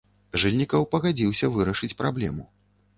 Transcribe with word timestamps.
Жыльнікаў 0.43 0.89
пагадзіўся 0.97 1.53
вырашыць 1.59 1.95
праблему. 2.05 2.53